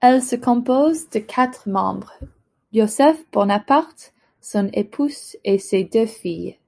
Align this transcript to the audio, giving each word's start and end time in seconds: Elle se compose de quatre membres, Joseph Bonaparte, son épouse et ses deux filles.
Elle 0.00 0.20
se 0.20 0.34
compose 0.34 1.08
de 1.10 1.20
quatre 1.20 1.68
membres, 1.68 2.12
Joseph 2.74 3.22
Bonaparte, 3.30 4.12
son 4.40 4.68
épouse 4.72 5.36
et 5.44 5.60
ses 5.60 5.84
deux 5.84 6.06
filles. 6.06 6.58